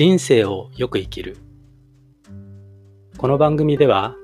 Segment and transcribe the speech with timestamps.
[0.00, 1.36] 人生をよく生きる
[3.18, 4.16] この番組では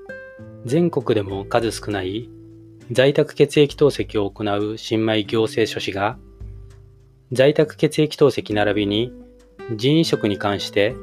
[0.64, 2.30] 全国でも数少ない
[2.90, 6.16] 在宅血液透析を行う新米行政書士が
[7.30, 9.12] 在宅血液透析並びに
[9.76, 10.96] 人移植に関して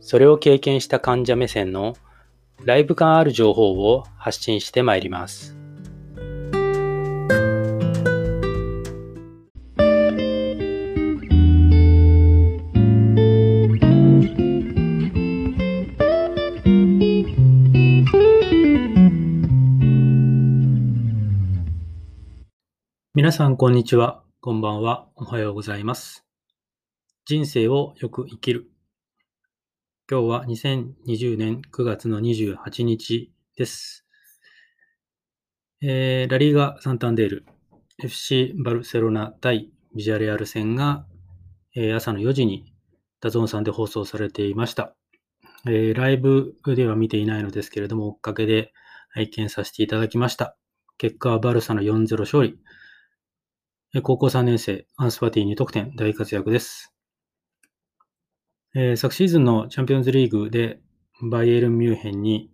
[0.00, 1.96] それを経験した患者目線の
[2.64, 5.59] ライブ感ある情報を発信してまいります。
[23.30, 24.24] 皆さん、こんにちは。
[24.40, 25.06] こんばんは。
[25.14, 26.26] おはようございます。
[27.26, 28.72] 人生をよく生きる。
[30.10, 34.04] 今日は2020年9月の28日です。
[35.80, 37.46] えー、ラリーガ・サンタンデール、
[38.02, 41.06] FC バルセロナ対ビジャレアル戦が、
[41.76, 42.74] えー、朝の4時に
[43.20, 44.96] DAZN さんで放送されていました。
[45.68, 48.72] えー、ライブでは見ていないのですけれども、追っかけで
[49.10, 50.56] 拝見させていただきました。
[50.98, 52.58] 結果はバルサの4-0勝利。
[54.04, 56.94] 高校3年生、アンスパティ2得点、大活躍です。
[58.72, 60.80] えー、昨シーズンのチャンピオンズリーグで
[61.28, 62.52] バイエルン・ミュンヘンに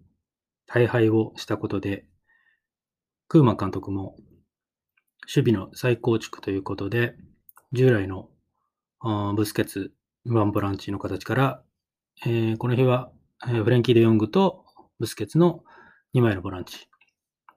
[0.66, 2.06] 大敗をしたことで、
[3.28, 4.16] クーマン監督も
[5.28, 7.16] 守備の再構築ということで、
[7.70, 8.30] 従来の
[9.36, 9.92] ブスケツ、
[10.24, 11.62] ワンボランチの形から、
[12.24, 13.12] えー、この日は、
[13.46, 14.64] えフレンキー・デ・ヨングと
[14.98, 15.62] ブスケツの
[16.14, 16.88] 2枚のボランチ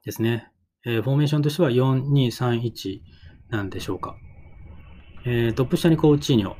[0.04, 0.52] ですね。
[0.86, 3.00] えー、フォーメーションとしては4-2-3-1
[3.50, 4.16] なんでしょうか。
[5.26, 6.56] えー、トップ下にコーチーニョ、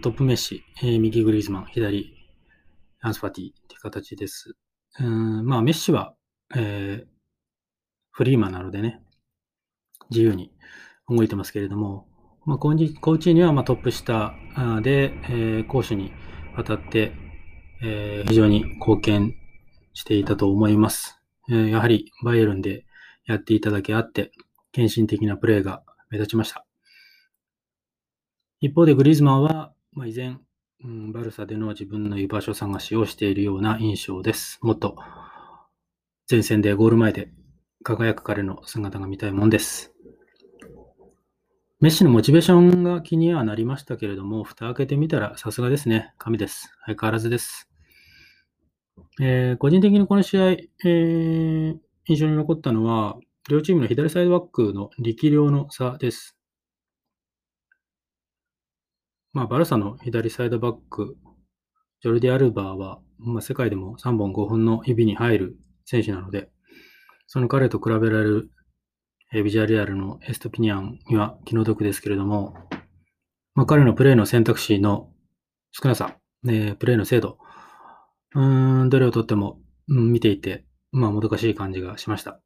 [0.00, 2.14] トップメッシ、えー、右グリーズマン、左
[3.00, 4.54] アンスファティっていう形です。
[5.00, 6.14] うんまあ、メッシは、
[6.54, 7.06] えー、
[8.10, 9.00] フリーマンなのでね、
[10.10, 10.52] 自由に
[11.08, 12.06] 動いてますけれども、
[12.44, 14.34] まあ、コーチーニョはまあトップ下
[14.82, 16.12] で、えー、攻守に
[16.56, 17.12] わたって、
[17.82, 19.34] えー、非常に貢献
[19.94, 21.20] していたと思います。
[21.48, 22.84] えー、やはりバイエルンで
[23.26, 24.32] やっていただけあって、
[24.72, 26.66] 献身的なプレーが目立ちました。
[28.60, 30.40] 一方でグリーズマンは、まあ、依然、
[30.84, 34.58] うん、バルサでの自分の居場所探しをしているような印象です。
[34.62, 34.96] もっと
[36.30, 37.30] 前線でゴール前で
[37.82, 39.94] 輝く彼の姿が見たいもんです。
[41.80, 46.12] メッシのモチベーションが気にはなりましたけれども、蓋開けてみたらさすがですね。
[46.18, 46.70] 神です。
[46.84, 47.70] 相変わらずです。
[49.18, 53.16] えー、個人的にこの試合、えー、印象に残ったのは、
[53.48, 56.36] 両チームの左サイドバックの力量の差です。
[59.32, 61.16] まあ、バルサの左サイドバック、
[62.02, 65.56] ジョルディ・アルバーは、まあ、世界でも3本5本の指に入る
[65.86, 66.50] 選手なので、
[67.26, 68.50] その彼と比べられる、
[69.32, 72.54] ビジュアリアルのエストピニアンには気の毒ですけれども、
[73.54, 75.10] まあ、彼のプレーの選択肢の
[75.72, 76.16] 少なさ、
[76.48, 77.38] えプレーの精度、
[78.34, 82.40] うん、どれをとっても、うん、見ていて、まあ、もどかしい感じがしました。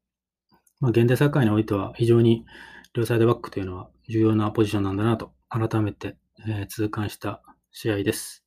[0.84, 2.44] まあ、現代サッカーにおいては非常に
[2.92, 8.44] 両サイドバックというのは重要なポジションなんだなと改めてえー、痛感した試合です。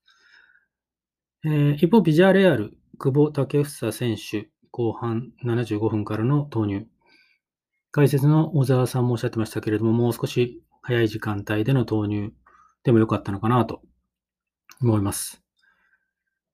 [1.45, 6.85] えー、一方、ビジャーレアル、久保建英選手、後半75分からの投入。
[7.91, 12.31] 解説の小沢さんもおっしゃってましたけれども、もう少し早い時間帯での投入
[12.83, 13.81] でもよかったのかなと
[14.81, 15.46] 思います。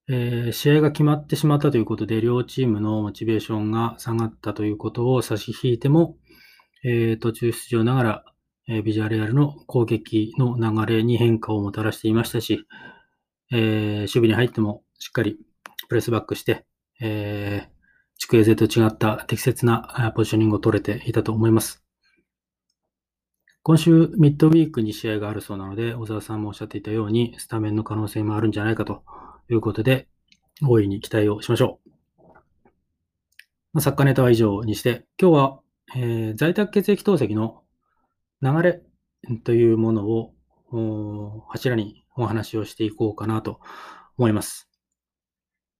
[0.10, 6.18] えー、試合が決まってしまったということで、両チームのモチベーションが下がったということを差し引いても、
[6.84, 8.26] えー、途中出場ながら
[8.68, 12.66] えビジュアレアルの攻撃の流れに変化をもたらしていましたし、
[13.52, 15.38] え、守備に入ってもしっかり
[15.90, 16.66] プレスバックして、
[17.02, 17.68] え、
[18.18, 21.84] 地区 A と違った適切なポジショニングを取れていたと思います。
[23.64, 29.04] 今週ミッドウィークに試合があるそうなので、小沢さんもおっしゃっていたように、スタメンの可能性もあるんじゃないかと
[29.50, 30.08] いうことで、
[30.62, 31.90] 大いに期待をしましょう。
[33.74, 35.60] まあ、作家ネタは以上にして、今日は、
[35.96, 37.64] えー、在宅血液透析の
[38.42, 38.82] 流れ
[39.44, 40.34] というものを
[41.50, 43.60] 柱にお話をしていこうかなと
[44.18, 44.70] 思います。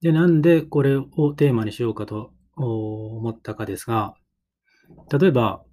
[0.02, 4.16] で、なんでこれをテーマにしようかと思ったかですが、
[5.12, 5.64] 例えば、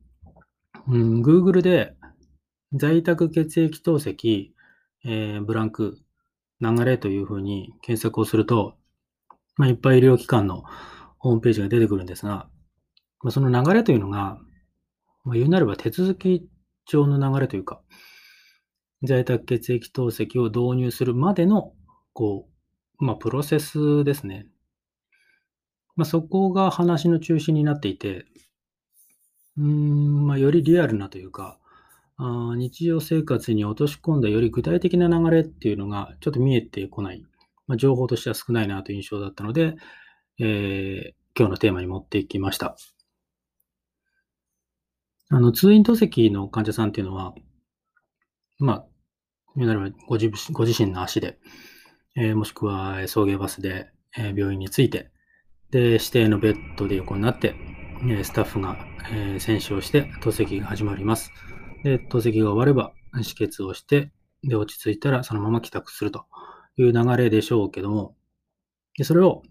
[0.87, 1.95] うん、Google で
[2.73, 4.51] 在宅血液透析、
[5.05, 5.99] えー、ブランク、
[6.61, 8.77] 流れというふうに検索をすると、
[9.57, 10.63] まあ、いっぱい医療機関の
[11.19, 12.49] ホームページが出てくるんですが、
[13.23, 14.39] まあ、その流れというのが、
[15.25, 16.49] まあ、言うなれば手続き
[16.87, 17.83] 上の流れというか、
[19.03, 21.73] 在宅血液透析を導入するまでの、
[22.13, 22.49] こ
[23.01, 24.47] う、まあ、プロセスですね。
[25.97, 28.27] まあ、そこが話の中心になっていて、
[29.57, 31.60] うん、まあ、よりリアルなというか、
[32.23, 37.25] あ日常生活に落とし込んだより具体的な流れっていうのがちょっと見えてこない、
[37.67, 39.77] まあ、情報としては少ないなという印象だったので、
[40.39, 42.77] えー、今日のテーマに持っていきました。
[45.31, 47.35] あの、通院透析の患者さんっていうのは、
[48.59, 48.85] ま
[49.57, 51.39] あ、なればご自ご自身の足で、
[52.17, 55.11] えー、もしくは送迎バスで、えー、病院に着いて、
[55.71, 57.55] で、指定のベッドで横になって、
[58.09, 58.77] えスタッフが、
[59.11, 61.31] えー、選手をして透析が始まります。
[61.85, 64.11] で、透析が終われば止血をして、
[64.43, 66.27] で、落ち着いたらそのまま帰宅すると
[66.77, 68.17] いう流れでしょうけども、
[68.97, 69.43] でそれを、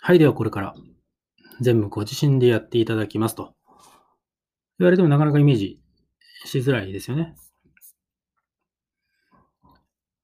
[0.00, 0.74] はい、ではこれから
[1.60, 3.54] 全部ご自身でやっていただきますと
[4.78, 5.80] 言われてもなかなかイメージ
[6.44, 7.34] しづらいですよね。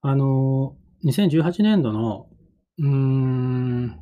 [0.00, 2.28] あの、2018年度の、
[2.78, 4.00] うーん、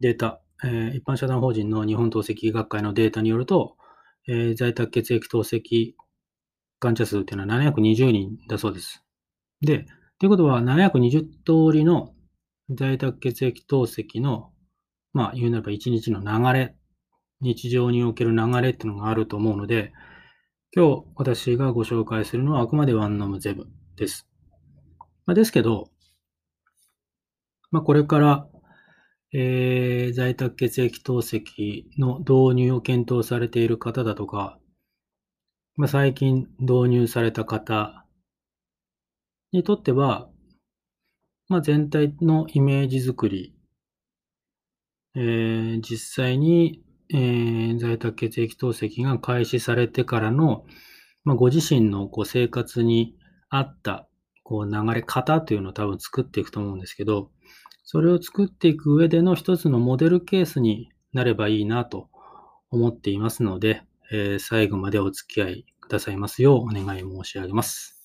[0.00, 3.77] データ、えー、一般社団法人の日本透析学会のデータによると、
[4.28, 5.94] えー、在宅血液透析
[6.80, 9.02] 患者数っていうのは720人だそうです。
[9.60, 9.86] で、
[10.18, 12.14] ということは720通りの
[12.70, 14.52] 在宅血液透析の、
[15.12, 16.76] まあ言うならば1日の流れ、
[17.40, 19.92] 日常における流れっていうのがあると思うので、
[20.76, 23.66] 今日私がご紹介するのはあくまでワンノムゼブ
[23.96, 24.28] です。
[25.24, 25.88] まあ、ですけど、
[27.70, 28.48] まあ、これから、
[29.34, 34.58] えー、在宅血液透析の導入を検討されている方だとか、
[35.76, 38.06] まあ、最近導入された方
[39.52, 40.28] にとっては、
[41.48, 43.54] まあ、全体のイメージ作り、
[45.14, 46.82] えー、実際に、
[47.12, 50.64] えー、在宅血液透析が開始されてからの、
[51.24, 53.14] まあ、ご自身のこう生活に
[53.50, 54.08] 合った
[54.42, 57.30] こう流れ方というのを多分作っていくと思うんですけど、
[57.90, 62.10] それを作っていく上での一つのモデルケースになればいいなと
[62.70, 63.82] 思っていますので、
[64.12, 67.98] えー、最後までお付き合いくださいますようお願い申し上げます。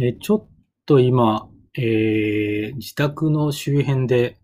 [0.00, 0.48] えちょっ
[0.86, 4.40] と今、えー、自宅の周辺で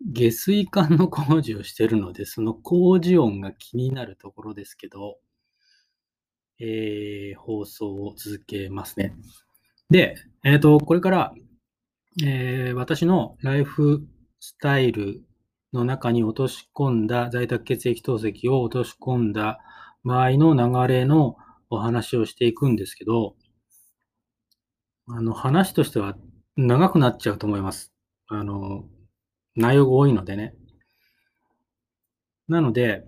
[0.00, 5.18] 下水管の工事をしているので、その工事音が気になるところですけど、
[6.58, 9.14] えー、放送を続けますね。
[9.92, 11.34] で、えっ、ー、と、これから、
[12.24, 14.06] えー、私のライフ
[14.40, 15.22] スタイル
[15.74, 19.58] の中に落とし込んだ、在宅血液透析を落とし込んだ
[20.02, 20.54] 場合の
[20.86, 21.36] 流れの
[21.68, 23.36] お話をしていくんですけど、
[25.08, 26.16] あの、話としては
[26.56, 27.92] 長くなっちゃうと思います。
[28.28, 28.86] あの、
[29.56, 30.54] 内容が多いのでね。
[32.48, 33.04] なので、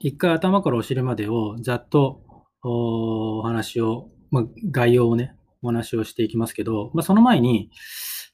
[0.00, 2.22] 一回頭からお尻までをざっと
[2.64, 7.70] お話を、まあ、概要をね、お話をしていきますけど、まあ、その前に、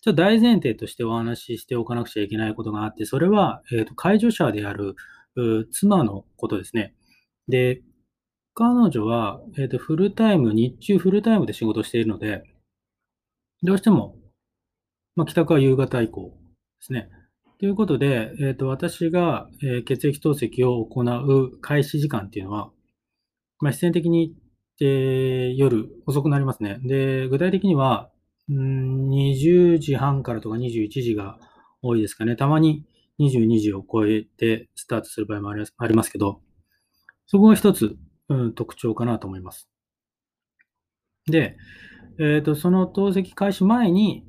[0.03, 4.97] ちょっと大前提としてお話ししておかなくちゃいけないことがあって、それは、え、ー、と、介助者である
[5.71, 6.95] 妻のことですね。
[7.49, 7.83] で、
[8.55, 12.43] 彼女は、え、ー、と、フルタイム、日中フルタイムで仕事しているので、
[13.63, 14.17] どうしても、
[15.15, 16.35] まあ、帰宅は夕方以降で
[16.81, 17.09] すね。
[17.61, 22.73] ということで、え、ー、と、私が、え血液透析を行う開始時間っていうのは、
[23.61, 24.35] まあ、必然的に、
[24.85, 26.81] えー、夜遅くなりますね。
[26.83, 28.11] で、具体的には、
[28.51, 31.39] ん20時半からとか21時が
[31.83, 32.35] 多いですかね。
[32.35, 32.85] たまに
[33.21, 36.41] 22時を超えてスタートする場合もありますけど、
[37.27, 37.97] そこが一つ、
[38.29, 39.69] うん、特徴かなと思います。
[41.27, 41.57] で、
[42.19, 44.27] えっ、ー、と、その透析開始前に、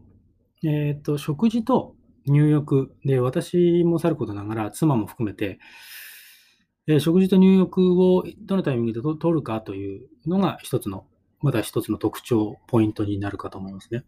[0.63, 1.95] えっ、ー、と、食事と
[2.27, 5.60] 入浴で、私もさることながら、妻も含めて、
[6.87, 11.05] え食事と入浴をどのタイミングで取るかというのが一つの、
[11.41, 14.03] まだ一つの特徴、ポイントになるかと思いますね。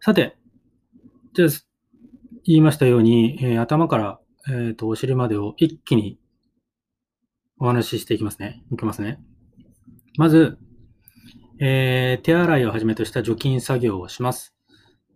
[0.00, 0.36] さて、
[1.34, 1.48] じゃあ、
[2.44, 6.18] 言いましたように、えー、頭から、えーと、お尻までを一気に
[7.58, 8.62] お話ししていきますね。
[8.72, 9.20] いきますね。
[10.16, 10.56] まず、
[11.60, 14.54] えー、手洗いをはじめとした除菌作業をします。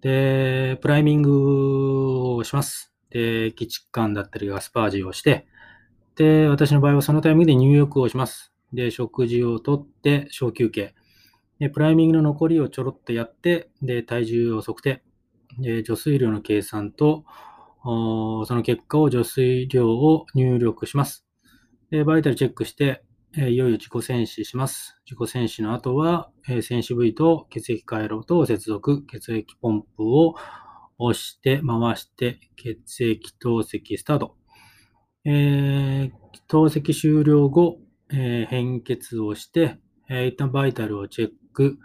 [0.02, 2.91] で、プライミングをします。
[3.12, 5.46] で、基地管だったりガスパージをして、
[6.16, 8.52] で、私の場合はそのタイミングで入浴をします。
[8.72, 10.94] で、食事をとって、小休憩。
[11.58, 15.02] で、プライミングの残りをちょろっとやって、で、体重を測定。
[15.58, 17.24] で、除水量の計算と、
[17.84, 21.26] その結果を除水量を入力します。
[21.90, 23.02] で、バイタルチェックして、
[23.36, 25.00] えいよいよ自己戦死します。
[25.06, 30.34] 自己戦死の後は、え戦死部位と血液回路と接続、血液ポンプを
[30.98, 34.36] 押して回して血液透析スタート。
[35.24, 36.12] えー、
[36.48, 37.78] 透析終了後、
[38.10, 41.78] えー、変血をして、えー、一旦バイタルをチェック。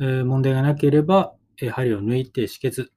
[0.00, 2.92] えー、問題がなければ、えー、針を抜いて止血。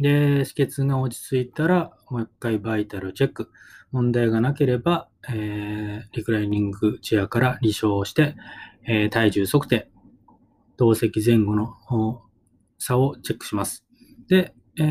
[0.00, 3.50] で、止血が落ち着いたら、もう一回バイタルチェック。
[3.90, 8.36] 問題がなければ、えー、リクライニングチェアから離床して、
[8.86, 9.90] えー、体重測定、
[10.76, 12.22] 透析前後の
[12.78, 13.87] 差をチェックします。
[14.28, 14.82] で、え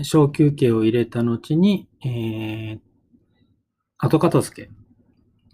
[0.00, 2.80] ー、小休憩を入れた後に、えー、
[3.98, 4.70] 後片付け。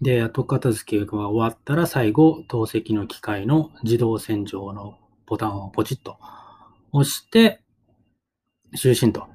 [0.01, 6.17] で、後片付けが終わったら最後、透析の機械の自動洗浄のボタンをポチッと
[6.91, 7.61] 押して、
[8.75, 9.27] 就寝と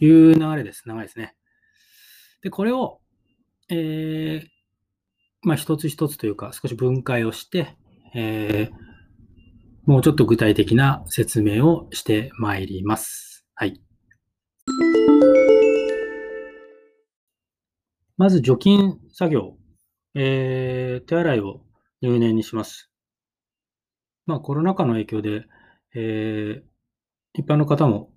[0.00, 0.88] いう流れです。
[0.88, 1.36] 長いですね。
[2.42, 3.00] で、これを、
[3.68, 4.46] えー、
[5.42, 7.76] まあ、一つ一つというか、少し分解をして、
[8.14, 8.85] えー、
[9.86, 13.46] もうちょっと具体的な説明をしてまいります。
[13.54, 13.80] はい。
[18.16, 19.56] まず除菌作業、
[20.16, 21.60] えー、手洗いを
[22.02, 22.90] 入念にします。
[24.26, 25.44] まあコロナ禍の影響で、
[25.94, 26.62] えー、
[27.34, 28.10] 一般の方も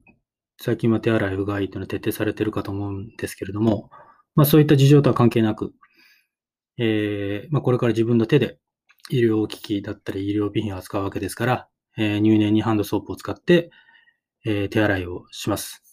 [0.60, 3.92] 最近は手洗いうがいというのは徹底されているかと思うんですけれども、
[4.34, 5.72] まあそういった事情とは関係なく、
[6.80, 8.58] えー、まあこれから自分の手で
[9.10, 13.72] 医療機器だったり医療備品を扱うわけですから、えー、入念にハンドソープを使って、
[14.46, 15.84] えー、手洗いをします。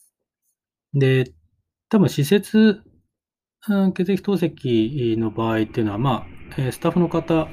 [0.95, 1.33] で、
[1.89, 2.83] 多分施設
[3.95, 7.49] 血液透析の場合っていうのは、まあ、えスタッフの方、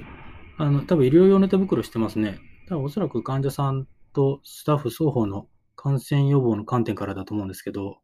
[0.57, 2.39] あの、多分医療用の手袋してますね。
[2.69, 7.97] 多分おそらく患者さんとスタッフ双方の感染予防の観点からだと思うんですけど、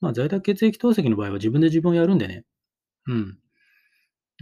[0.00, 2.44] まあ、在宅血液透析の場合は自分で自分をやるんでね。
[3.06, 3.38] うん。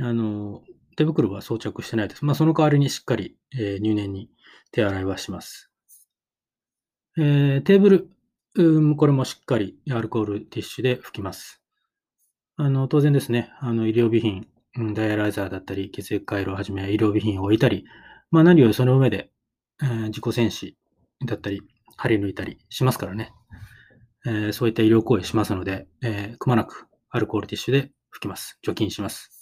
[0.00, 0.62] あの、
[0.96, 2.24] 手袋は装着してないです。
[2.24, 4.30] まあ、その代わりにしっかり、えー、入念に
[4.72, 5.70] 手洗いはします。
[7.16, 8.10] えー、テーブル、
[8.56, 11.62] うん、これもしっかりアルコールティッシュで拭きます。
[12.56, 14.46] あの、当然ですね、あの、医療備品、
[14.94, 17.84] ダイアライザーだったり、血液回路をはじめ医療備品を置いたり、
[18.30, 19.30] まあ何よりその上で、
[19.82, 20.76] えー、自己戦士
[21.24, 21.62] だったり、
[21.96, 23.32] 針抜いたりしますからね。
[24.26, 28.58] えー、そういった医療行為しますので、えー、くまなくアルコールティッシュで拭きます。
[28.62, 29.33] 除菌します。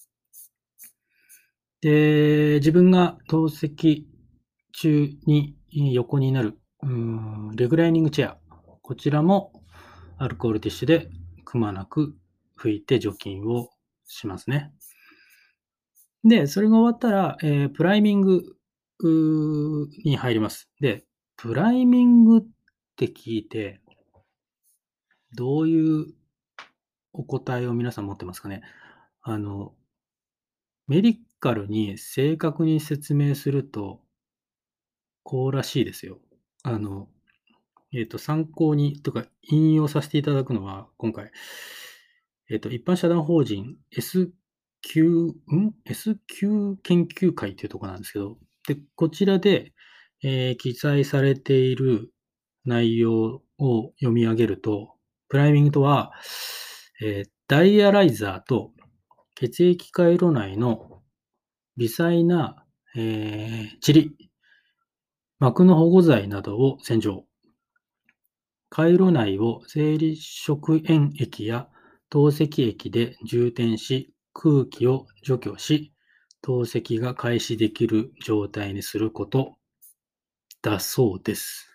[1.83, 4.05] で、自分が透析
[4.73, 5.57] 中に
[5.93, 8.39] 横になる、うんレグライニングチェア。
[8.81, 9.53] こちらも
[10.17, 11.11] アルコールティッシュで
[11.45, 12.15] くまなく
[12.57, 13.71] 拭いて除菌を
[14.05, 14.73] しますね。
[16.23, 18.45] で、それが終わったら、えー、プライミング
[20.05, 20.71] に入ります。
[20.81, 21.05] で、
[21.37, 22.43] プライミングっ
[22.95, 23.81] て聞いて、
[25.35, 26.07] どういう
[27.13, 28.63] お答えを皆さん持ってますかね？
[29.23, 29.75] あの、
[30.89, 34.01] メディカルに正確に説明すると、
[35.23, 36.19] こうらしいですよ。
[36.63, 37.09] あの、
[37.93, 41.31] えっ、ー、と、参考にとか引用させていただくのは、今回、
[42.51, 44.33] えっ、と、一般社団法人 S
[44.83, 49.73] q ん ?S q 研究会というところなんですけど、で、こちらで、
[50.23, 52.13] えー、記載されている
[52.65, 54.95] 内容を読み上げると、
[55.29, 56.13] プライミングとは、
[57.01, 58.73] えー、ダイアライザーと
[59.43, 61.03] 血液回路内の
[61.77, 64.13] 微細な、えー、塵、
[65.41, 67.25] 膜の保護剤などを洗浄。
[68.71, 71.69] 回路内を生理食塩液や
[72.09, 75.93] 透析液で充填し、空気を除去し、
[76.41, 79.57] 透析が開始できる状態にすること
[80.63, 81.69] だそうです。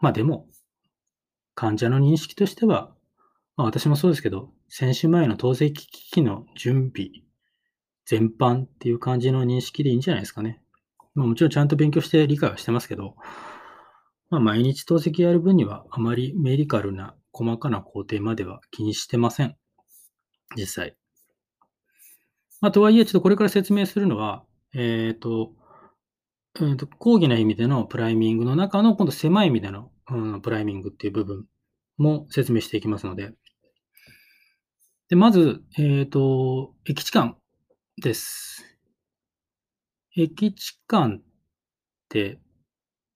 [0.00, 0.48] まあでも、
[1.54, 2.94] 患者の認識としては、
[3.56, 7.10] まあ私もそうですけど、選手前の透析機器の準備
[8.06, 10.62] 全般っていう感じの認識でいいんじゃないですかね。
[11.14, 13.16] まあ、もちろんちゃんと勉強して理解はしてますけど、
[14.30, 19.56] まあ、毎日透析やる分にはあまりメディカルな細かな工程までは気にしてません。
[20.56, 20.96] 実際。
[22.60, 25.52] まあ、とはいえ、ちょっとこれから説明するのは、えっ、ー、と、
[26.56, 31.46] えーと、講義な意味でのプライミングの中の、今度狭い意味での、うん、プライミングっていう部分
[31.96, 33.32] も説明していきますので。
[35.10, 37.36] で、まず、えっ、ー、と、駅地間
[38.00, 38.64] です。
[40.16, 41.22] 駅地間っ
[42.08, 42.38] て、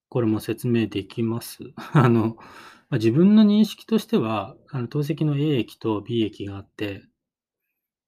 [0.09, 1.59] これも説明できます？
[1.95, 2.43] あの、ま
[2.91, 7.05] あ、自分の認識としては、あの透析の A 液と B 液があって、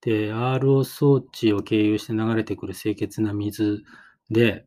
[0.00, 3.84] で、RO 装置を経由して流れてくる清潔な水
[4.30, 4.66] で、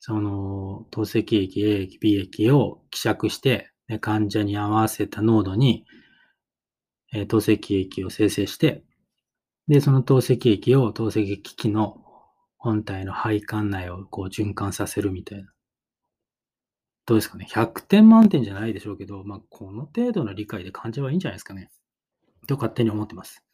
[0.00, 5.86] その透析液 A 液、B 液を希釈して、患者に合わせた濃度に、
[7.12, 8.84] えー、透析液を生成して、
[9.68, 12.02] で、その透析液を透析機器の
[12.56, 15.52] 本体の配管内をこう循環させるみたいな。
[17.06, 21.70] どうですかね？100点満点じゃないでしょうけど、まあ、この程度の理解で患者はいいんじゃないですかね。
[22.46, 23.44] と勝手に思ってます。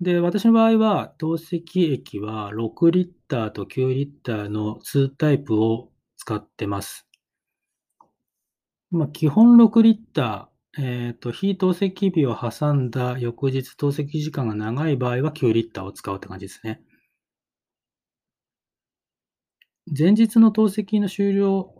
[0.00, 7.08] で、私の場合は、透析液は6リッターと9リッターの2タイプを使ってます。
[8.90, 16.82] まあ、基本6リッター、えっ、と、非透析日を挟んだ翌日透析時間が長い場合は9リッターを使うって感じですね。
[19.86, 21.72] 前日の透析の終了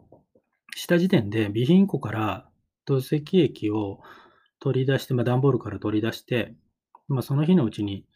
[0.74, 2.48] した時点で、備品庫から
[2.86, 4.00] 透析液を
[4.60, 6.54] 取り出して、まあ、段ボールから取り出して、
[7.08, 8.06] まあ、その日のうちに、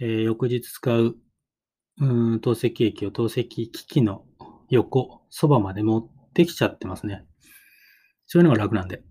[0.00, 1.16] えー翌日使う
[2.00, 4.24] うん透析液を透析機器の
[4.70, 7.24] 横、そばまで持ってきちゃってますね。
[8.26, 9.07] そういうのが楽なんで。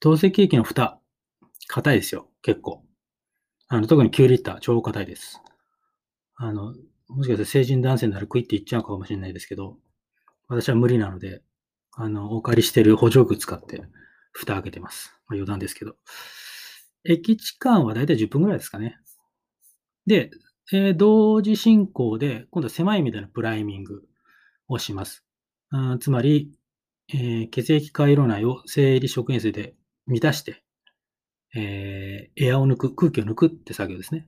[0.00, 1.00] 透析液の蓋、
[1.68, 2.84] 硬いですよ、結構。
[3.68, 5.40] あの特に9リッター、超硬いです。
[6.36, 6.74] あの、
[7.08, 9.78] もしかしたら成人男性ならクイって言っちゃうかもしれないですけど、
[10.48, 11.42] 私は無理なので、
[11.94, 13.82] あの、お借りしてる補助具使って、
[14.32, 15.12] 蓋開けてます。
[15.28, 15.96] まあ、余談ですけど。
[17.04, 18.98] 駅地間はだいたい10分ぐらいですかね。
[20.06, 20.30] で、
[20.72, 24.02] えー同時進行で、今度は狭い意味でのプライミング
[24.68, 25.24] をします。
[25.70, 26.52] あつまり、
[27.10, 29.74] えー血液回路内を生理食塩水で
[30.08, 30.64] 満たして、
[31.54, 34.26] えーエアを抜く、空気を抜くって作業ですね。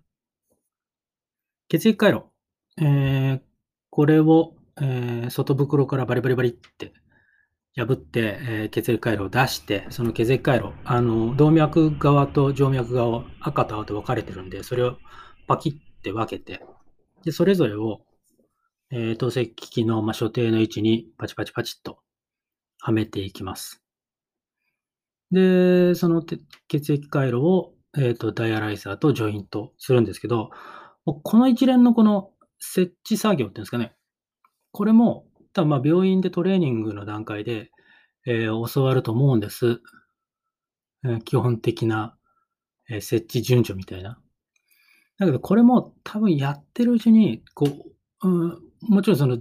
[1.68, 2.24] 血液回路。
[2.78, 3.40] えー
[3.90, 6.92] これを、えー外袋からバリバリバリって
[7.74, 14.98] 破って、えー血液回路を出して、その血液回路、あの、動脈側と静脈側を赤と青と分かれてるんで、それを
[15.48, 16.62] パキって分けて、
[17.24, 18.02] で、それぞれを、
[18.90, 21.98] えー透析機器の、まあ、所定の位置にパチパチパチっと
[22.80, 23.82] はめていきます。
[25.30, 26.22] で、その
[26.68, 30.50] 血液回路を、えーとダイアライザーとジョイントするんですけど、
[31.04, 33.94] この一連のこの設置作業っていうんですかね、
[34.72, 37.70] これも多分まあ病院でトレーニングの段階で、
[38.26, 39.80] えー教わると思うんです。
[41.24, 42.16] 基本的な、
[42.88, 44.20] えー設置順序みたいな。
[45.18, 47.66] だけどこれも多分やってるうちに、こ
[48.22, 49.38] う、うん、もちろんその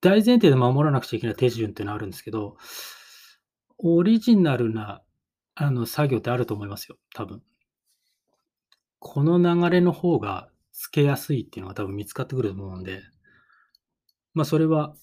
[0.00, 2.56] 大前提で守らなくちゃいけない手順っていうのはあるんですけど、
[3.78, 5.02] オリジナルな
[5.56, 7.42] あの作業ってあると思いますよ、多分。
[9.00, 13.02] この流れの方がつけやすいっていうのが多分見つかってくると思うんで、
[14.34, 14.94] まあそれは、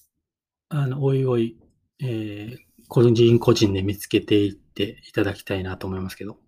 [0.68, 1.58] あの、おいおい、
[2.00, 6.38] えー個人個人で見つけていっていただきたいなと思いますけど。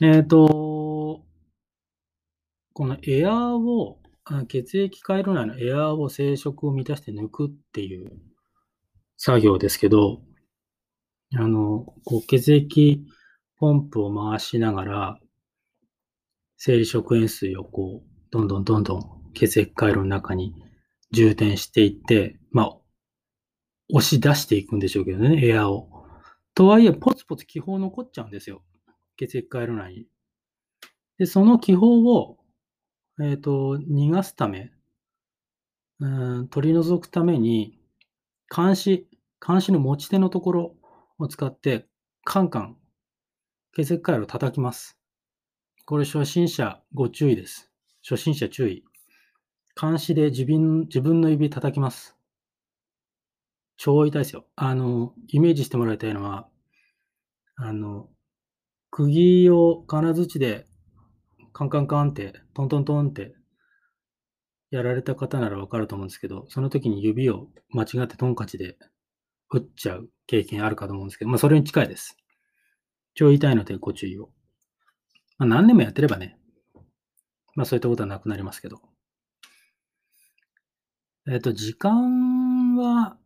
[0.00, 1.24] えっ、と、
[2.72, 3.98] このエアーを、
[4.46, 8.12] 血液回路内のエアーを生殖を満たして抜くっていう
[9.16, 10.22] 作業ですけど、
[11.36, 13.04] あの、こう血液
[13.58, 15.20] ポンプを回しながら、
[16.56, 20.54] 生理食塩水をこう、どんどんどんどん血液回路の中に
[21.12, 22.76] 充填していって、まあ、
[23.90, 25.88] 押し出していくんでしょうけどね、エアを。
[26.54, 28.62] とはいえ、ポツポツ気泡残っちゃうんですよ。
[29.16, 30.06] 血液回路内に。
[31.18, 32.38] で、その気泡を、
[33.20, 34.70] えっ、と、逃がすため、
[36.00, 37.78] うん、取り除くために、
[38.54, 39.08] 監視、
[39.44, 40.76] 監視の持ち手のところ
[41.18, 41.86] を使って、
[42.24, 42.76] カンカン、
[43.74, 44.98] 血液回路を叩きます。
[45.84, 47.70] これ初心者ご注意です。
[48.02, 48.84] 初心者注意。
[49.80, 52.16] 監視で自分自分の指叩きます。
[53.76, 54.46] 超痛いですよ。
[54.56, 56.48] あの、イメージしてもらいたいのは、
[57.56, 58.08] あの、
[58.90, 60.66] 釘を金槌で
[61.52, 63.34] カンカンカンって、トントントンって
[64.70, 68.76] やられた方ならわかると思うんですけど、その時に指を間違ってトンカチで
[69.50, 72.16] 打っちゃう経験あるかと思うんですけど、まあそれに近いです。
[73.14, 74.30] 超痛いのでご注意を。
[75.38, 76.38] まあ何年もやってればね、
[77.54, 78.80] まあそういったことはなくなりますけど。
[81.30, 83.18] えっ、と、時間は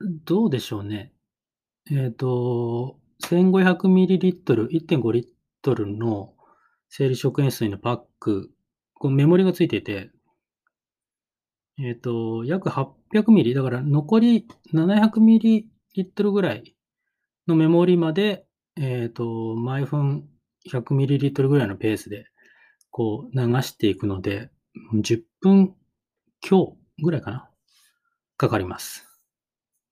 [0.00, 1.12] どうでしょうね。
[1.90, 5.26] えっ、と、1500ml、1.5リッ
[5.62, 6.34] トルの
[6.90, 8.50] 生理食塩水のパック、
[8.94, 10.10] こメモリがついていて、
[11.78, 16.74] えっ、と、約800ミリ、だから残り700ミリリットルぐらい
[17.46, 20.28] のメモリまで、えっ、と、毎分
[20.70, 22.26] 100ミリリットルぐらいのペースで、
[22.90, 24.50] こう流していくので、
[24.94, 25.74] 10分
[26.40, 27.50] 強ぐらいかな？
[28.38, 29.06] かかります。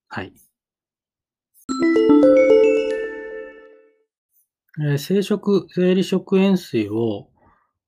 [0.09, 0.33] はい。
[4.81, 7.29] えー生殖、生理食塩水を、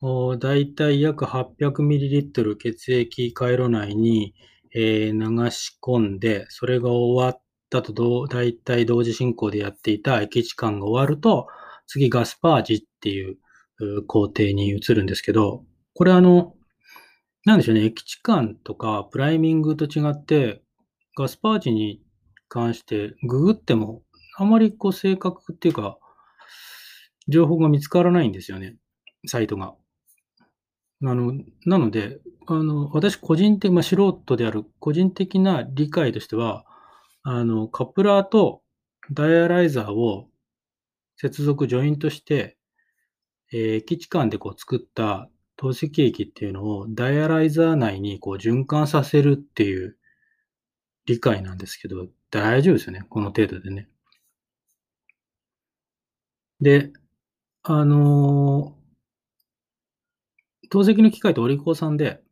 [0.02, 4.34] おだいたい約 800ml 血液回路内に、
[4.74, 11.46] えー流し込んで、それが終わったとどう、だいたい同時進行でやっていた液置換が終わると、
[11.86, 13.38] 次ガスパージっていう
[14.06, 16.54] 工程に移るんですけど、これあの、
[17.46, 20.62] なんでしょうね、液置換とかプライミングと違って、
[21.16, 22.02] ガスパージに
[22.48, 24.02] 関してググっても、
[24.36, 25.96] あまりこう正確っていうか、
[27.28, 28.76] 情報が見つからないんですよね、
[29.26, 29.74] サイトが。
[31.02, 31.34] あの、
[31.66, 36.64] なので、あの、私個人的、まあ、素人である個人的な理解としては、
[37.22, 38.62] あの、カプラーと
[39.10, 40.28] ダイアライザーを
[41.16, 42.56] 接続、ジョイントして、
[43.52, 49.96] えー、基地間でこう作った透析液っていうのをダイアライザー内にこう循環させるっていう
[51.06, 53.04] 理解なんですけど、大丈夫ですよね。
[53.08, 53.88] この程度でね。
[56.60, 56.92] で、
[57.62, 58.75] あのー、
[60.68, 62.22] 透析の機械とお利口さんで、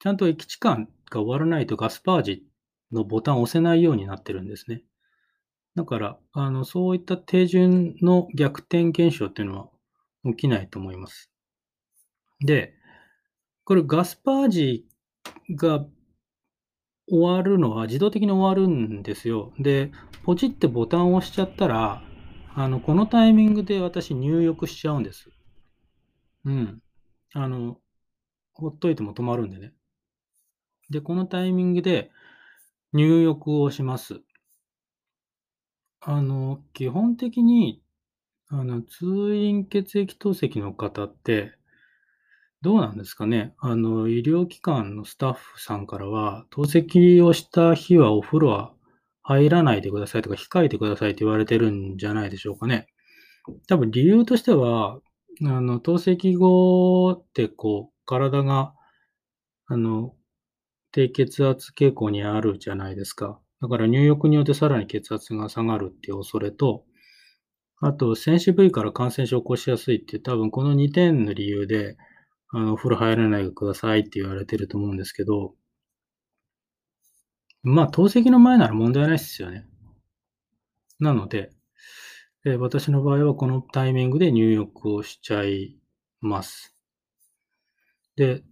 [0.00, 2.44] ちゃんと基地間が終わらないとガスパージ
[2.92, 4.82] のボタンを押せないようになってるんですね。
[5.74, 9.68] だから、あの、そういった手順の逆転現象っていうのは
[10.24, 11.30] 起きないと思います。
[12.44, 12.74] で、
[13.64, 14.86] これガスパージ
[15.54, 15.84] が
[17.08, 19.52] 終わるのは自動的に終わるんですよ。
[19.58, 19.92] で、
[20.24, 22.02] ポチってボタンを押しちゃったら、
[22.54, 25.30] あの、このタイミングで私入浴しちゃうんです。
[26.44, 26.82] うん。
[27.34, 27.80] あの、
[28.52, 29.72] ほっといても止まるんでね。
[30.90, 32.10] で、このタイミングで
[32.92, 34.22] 入浴をします。
[36.00, 37.82] あの、基本的に、
[38.48, 41.54] あの、通院血液透析の方って、
[42.62, 43.54] どうなんですかね。
[43.58, 48.74] あの、医療機関のスタッフさんからは、透析をした日はお風呂は
[49.22, 52.86] 入らないでくださいとか、控えてくださいって言われてるんじゃないでしょうかね。
[53.68, 55.00] 多分理由としては、
[55.42, 58.74] あの、透析後ってこう、体が、
[59.66, 60.14] あの、
[60.92, 63.40] 低血圧傾向にあるじゃないですか。
[63.62, 66.84] だから入浴によってさらに血圧が下がるっていう恐れと、
[67.82, 71.96] あと、戦士部位から感染症を起こしやすいって多分この2点の理由で、
[72.50, 75.54] あの、お風呂入らないでくださいって言われてると思うんですけど、
[77.62, 79.66] まあ、透析の前なら問題ないですよね。
[80.98, 81.50] なので、
[82.46, 85.76] え私の場合はこのタイミングで入浴をしちゃい
[86.22, 86.74] ます。
[88.16, 88.42] で、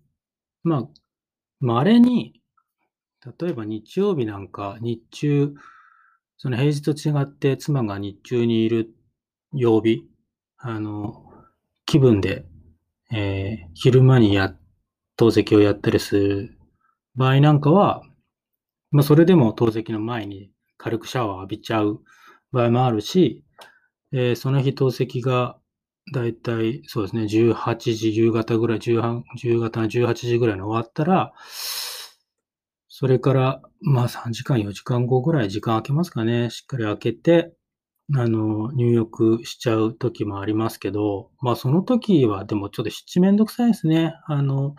[0.62, 0.88] まあ、
[1.60, 2.42] 稀に、
[3.40, 5.54] 例えば日曜日なんか日中、
[6.36, 8.94] その平日と違って妻が日中にいる
[9.54, 10.06] 曜日、
[10.58, 11.24] あの、
[11.86, 12.44] 気分で、
[13.10, 14.54] えー、昼間にや、
[15.16, 16.58] 透析をやったりする
[17.16, 18.02] 場合なんかは、
[18.90, 22.02] まあ、それでも透析の前に軽くシャワー浴びちゃう
[22.52, 23.44] 場合もあるし、
[24.12, 25.58] えー、その日透析が
[26.12, 31.32] だいたいそうですね、18時、夕方ぐらい、夕方の18時ぐらいに終わったら、
[32.88, 36.50] それから、まあ3時間、4時間後ぐらい時間空けますかね。
[36.50, 37.52] しっかり空けて、
[38.16, 44.14] あの、入浴しちゃう時もありますけど、まあその時はでもちょっと七面倒くさいですね。
[44.26, 44.74] あの、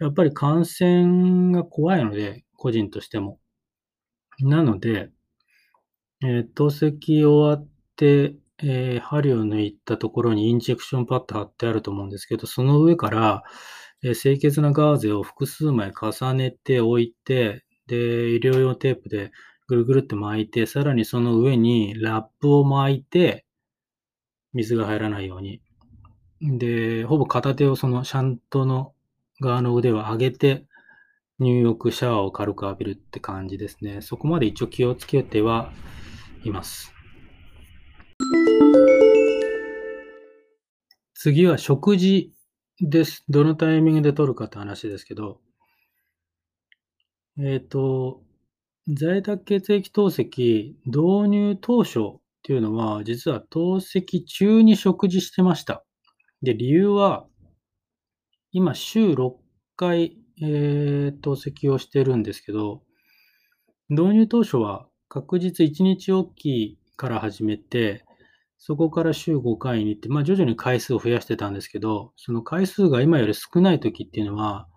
[0.00, 3.38] やっぱり感染が怖いので、個人としても。
[4.40, 5.10] なので、
[6.22, 7.69] えー、透析終わって、
[8.62, 13.42] えー、針を抜いたところにインジェクションパッド貼ってあると思うんですけど、その上から、
[14.02, 19.32] えー、清潔なガーゼを複数枚重ねておいて、で、医療用テープで
[19.66, 23.44] ぐるぐるって巻いて、さらにその上にラップを巻いて、
[24.52, 25.62] 水が入らないように。
[26.40, 28.94] で、ほぼ片手をそのシャントの
[29.40, 30.66] 側の腕を上げて、
[31.38, 34.02] 入浴、シャワーを軽く浴びるって感じですね。
[34.02, 35.72] そこまで一応気をつけては
[36.44, 36.99] います。
[41.22, 42.32] 次は食事
[42.80, 43.24] です。
[43.28, 45.42] どのタイミングで取るかって話ですけど、
[47.38, 48.22] えっ、ー、と、
[48.88, 55.84] 在宅血液透析導入当初っていうのは、実は透析中に食事してました。
[56.40, 57.26] で、理由は、
[58.52, 59.34] 今週6
[59.76, 62.82] 回えー、透析をしてるんですけど、
[63.90, 68.04] 導入当初は確実1日おきから始めて、
[68.60, 74.68] そこから週5回に行って、まあ徐々に回数を増やしてたんですけど、その回数が今より少ない時っていうのは、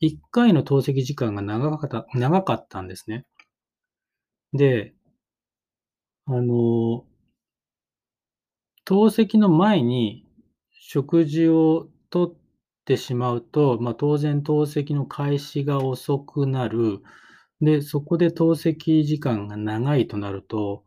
[0.00, 3.26] 1回の透析時間が長かった長かったんですね。
[4.52, 4.94] で、
[6.26, 7.04] あの、
[8.84, 10.24] 透析の前に
[10.70, 12.34] 食事をとっ
[12.84, 17.00] てしまうと、まあ、当然透析の開始が遅くなる。
[17.60, 20.84] で、そこで透析時間が長いとなると、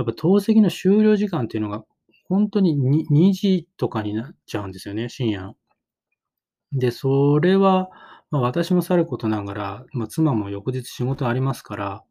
[0.00, 1.84] やっぱ透析の終了時間っていうのが
[2.28, 2.78] 本当に
[3.10, 5.56] 2, 2時とかになっちゃうんですよね、深夜の。
[6.72, 7.90] で、それは、
[8.30, 12.04] まあ、私もさることながら、まあ、妻も翌日仕事ありますから、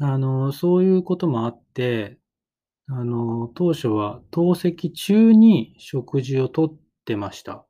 [0.00, 2.18] あの、そういうこともあって、
[2.86, 7.66] あの、当初は透析中に食事をとってました。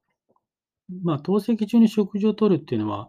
[1.02, 3.08] まあ、透析中に食事をとるっていうのは、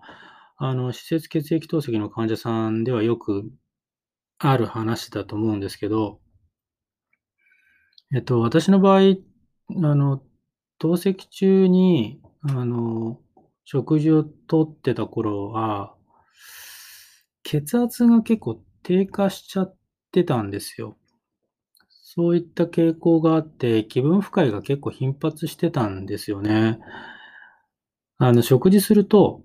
[0.58, 3.50] あの、施設血液透析の患者さんではよく
[4.40, 6.20] ある話だと思うんですけど、
[8.14, 10.24] えっと、私の場合、あの、
[10.80, 13.20] 透析中に、あの、
[13.66, 15.96] 食事をとってた頃は、
[17.44, 19.76] 血圧が結構低下しちゃっ
[20.12, 20.96] てたんですよ。
[22.04, 26.80] そういった傾向があって、気分不快が結構頻発してたんですよね。
[28.20, 29.42] あの、食事すると、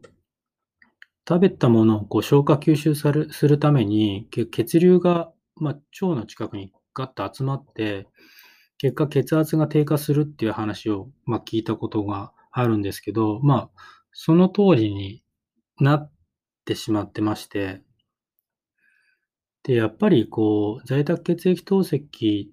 [1.26, 5.84] 食べたものをこう消化吸収さるするために、血流が、ま、腸
[6.14, 8.06] の近くにガッと集まって、
[8.78, 13.82] 結果血圧が低下するっていう話を、ま、聞いたことがあるんですけど、まあ、
[14.12, 15.22] その通りに
[15.80, 16.12] なっ
[16.64, 17.82] てしまってまして、
[19.62, 22.48] で、やっぱりこう、在宅血液透析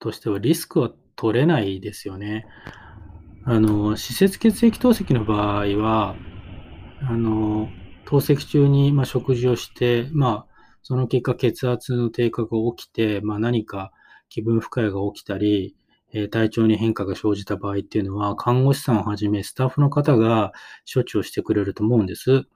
[0.00, 2.46] としてはリスクは取れないですよね。
[3.44, 6.16] あの、施設血液透析の場合は、
[7.00, 7.68] あの、
[8.08, 13.92] 透析中に、ま、食事をして、まあ、その結果血圧の低下が起きて、まあ、何か
[14.30, 15.76] 気分不快が起きたり、
[16.14, 20.52] え、体調に変化が生じた場合っていうのは、看護師さんをはじめスタッフの方が
[20.90, 22.46] 処置をしてくれると思うんです。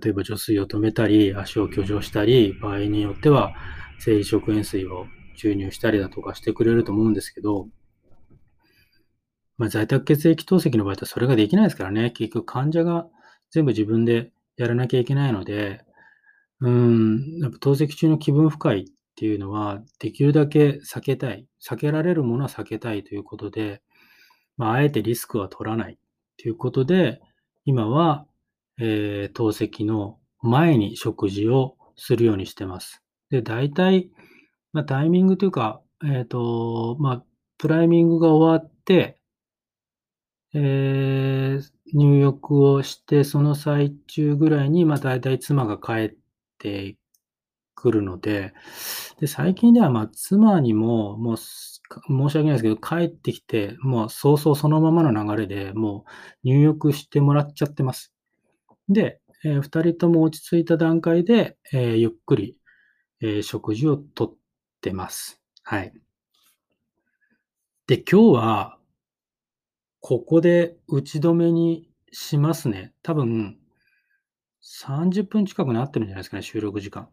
[0.00, 3.52] 例えば除水を止めたり、足を挙上したり、場合によっては
[3.98, 7.66] 生理食塩水を注入したりだとかしてくれると思うんですけど、
[9.58, 12.12] まあ、在宅血液透析の場合はそれができないですからね。
[12.12, 13.08] 結局患者が
[13.50, 15.82] 全部自分でやらなきゃいけないので、
[16.60, 18.84] うん、やっぱ透析中の気分不快っ
[19.16, 21.46] ていうのは、できるだけ避けたい。
[21.66, 23.82] 避けられるものは避けたいということで、
[24.56, 25.98] まあ、あえてリスクは取らない
[26.36, 27.20] ということで、
[27.64, 28.26] 今は
[28.82, 33.02] えー、透析の前に食事をするようにしてます。
[33.28, 34.10] で、大体、
[34.72, 37.24] まあ、タイミングというか、えっ、ー、と、まあ、
[37.58, 39.20] プライミングが終わって、
[40.54, 41.62] えー、
[41.94, 46.16] 入浴をして、その最中ぐらいに、まあ、大体妻が帰っ
[46.58, 46.96] て
[47.74, 48.52] くるので、
[49.18, 56.04] で、最近では、まあ、妻にも、もう、申し訳ないですけど、帰ってきて、もう早々そのままの流れでも
[56.44, 58.12] う入浴してもらっちゃってます。
[58.88, 62.56] で、えー、2人とも落ち着いた段階で、えー、ゆっくり、
[63.20, 64.34] えー、食事をとっ
[64.80, 65.40] てます。
[65.62, 65.92] はい。
[67.86, 68.79] で、今日は、
[70.00, 72.92] ここで打ち止めにしますね。
[73.02, 73.58] 多分、
[74.82, 77.08] 30分近くなってるんじゃないですかね、収録時間。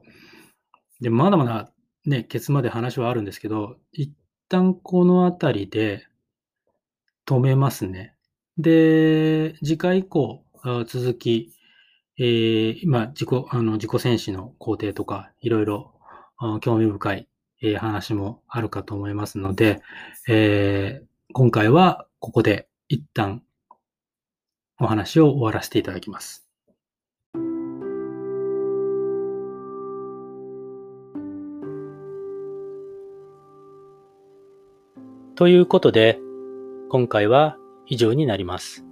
[1.02, 1.72] で、まだまだ
[2.06, 4.14] ね、ケツまで話はあるんですけど、一
[4.50, 6.08] 旦この辺りで
[7.26, 8.16] 止めますね。
[8.58, 10.44] で、次回以降、
[10.88, 11.54] 続き、
[12.18, 15.94] えー、まあ、自己、あの、自己戦士の工程とか、いろいろ、
[16.62, 17.28] 興味深い、
[17.62, 19.82] えー、話もあるかと思いますので、
[20.28, 23.42] えー、今回はここで一旦
[24.80, 26.48] お話を終わらせていただきます。
[35.36, 36.20] ということで、
[36.90, 38.86] 今回は以上になります。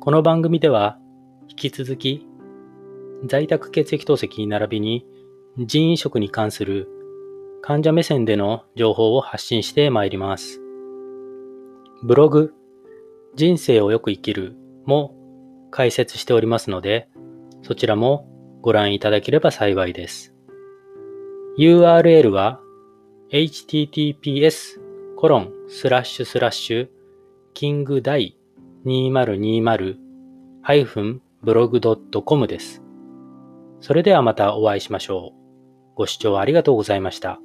[0.00, 0.98] この番組では、
[1.48, 2.26] 引き続き、
[3.26, 5.06] 在宅血液透析に並びに
[5.58, 6.88] 人員食に関する
[7.62, 10.60] 患者目線での情報を発信してまいります。
[12.02, 12.54] ブログ、
[13.34, 15.14] 人生をよく生きるも
[15.70, 17.08] 解説しておりますので、
[17.62, 18.26] そちらも
[18.62, 20.34] ご覧いただければ幸いです。
[21.58, 22.60] URL は
[23.30, 24.80] https
[25.16, 26.88] コロンスラッシュスラッシュ
[27.52, 28.38] キングダイ
[28.86, 29.96] 2020
[30.62, 32.82] ハイフンブログドットコムです。
[33.80, 35.96] それではまたお会いしましょう。
[35.96, 37.40] ご視聴ありがとうございました。